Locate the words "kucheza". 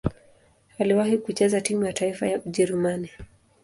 1.17-1.61